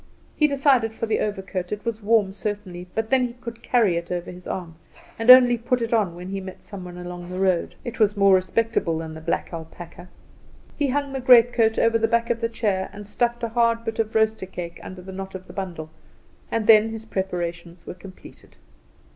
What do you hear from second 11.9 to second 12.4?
the back